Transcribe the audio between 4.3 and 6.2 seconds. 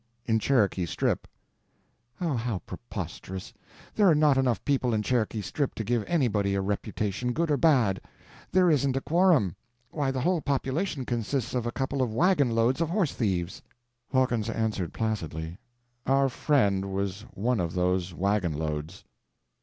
enough people in Cherokee Strip to give